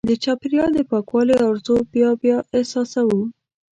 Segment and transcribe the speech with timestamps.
[0.09, 3.21] د چاپېریال د پاکوالي ارزو بیا بیا احساسوو.